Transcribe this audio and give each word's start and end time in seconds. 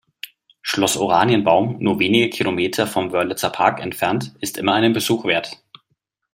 Schloss 0.63 0.97
Oranienbaum, 0.97 1.77
nur 1.77 1.99
wenige 1.99 2.27
Kilometer 2.31 2.87
vom 2.87 3.11
Wörlitzer 3.11 3.51
Park 3.51 3.79
entfernt, 3.79 4.33
ist 4.39 4.57
immer 4.57 4.73
einen 4.73 4.93
Besuch 4.93 5.25
wert. 5.25 5.61